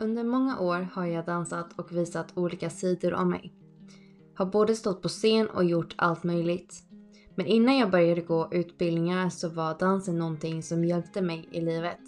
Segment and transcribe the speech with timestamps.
[0.00, 3.52] Under många år har jag dansat och visat olika sidor av mig.
[4.34, 6.82] Har både stått på scen och gjort allt möjligt.
[7.34, 12.00] Men innan jag började gå utbildningar så var dansen någonting som hjälpte mig i livet.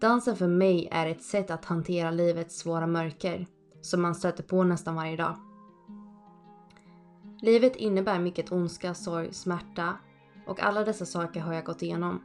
[0.00, 3.46] Dansen för mig är ett sätt att hantera livets svåra mörker
[3.80, 5.36] som man stöter på nästan varje dag.
[7.42, 9.96] Livet innebär mycket ondska, sorg, smärta
[10.46, 12.22] och alla dessa saker har jag gått igenom.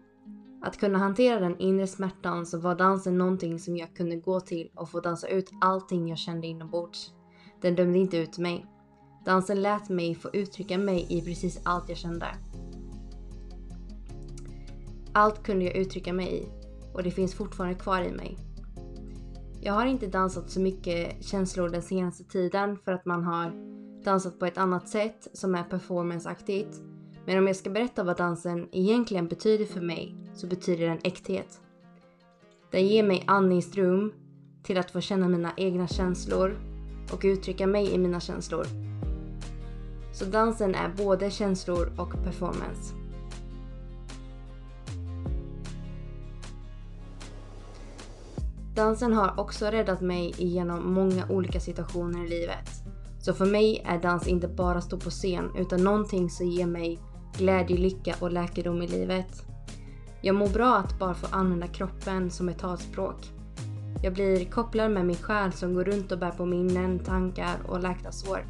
[0.62, 4.70] Att kunna hantera den inre smärtan så var dansen någonting som jag kunde gå till
[4.75, 7.14] och få dansa ut allting jag kände inombords.
[7.61, 8.66] Den dömde inte ut mig.
[9.25, 12.28] Dansen lät mig få uttrycka mig i precis allt jag kände.
[15.14, 16.47] Allt kunde jag uttrycka mig i
[16.93, 18.38] och det finns fortfarande kvar i mig.
[19.61, 23.52] Jag har inte dansat så mycket känslor den senaste tiden för att man har
[24.04, 26.90] dansat på ett annat sätt som är performanceaktigt.
[27.25, 31.61] Men om jag ska berätta vad dansen egentligen betyder för mig så betyder den äkthet.
[32.72, 34.14] Den ger mig andningsrum
[34.64, 36.59] till att få känna mina egna känslor
[37.14, 38.66] och uttrycka mig i mina känslor.
[40.13, 42.95] Så dansen är både känslor och performance.
[48.75, 52.69] Dansen har också räddat mig igenom många olika situationer i livet.
[53.19, 57.00] Så för mig är dans inte bara stå på scen utan någonting som ger mig
[57.37, 59.45] glädje, lycka och läkedom i livet.
[60.21, 63.29] Jag mår bra att bara få använda kroppen som ett talspråk.
[64.03, 67.79] Jag blir kopplad med min själ som går runt och bär på minnen, tankar och
[67.79, 68.45] läkta sår.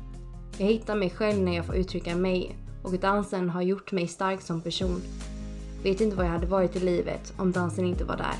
[0.58, 4.42] Jag hittar mig själv när jag får uttrycka mig och dansen har gjort mig stark
[4.42, 5.02] som person.
[5.84, 8.36] Vet inte vad jag hade varit i livet om dansen inte var där.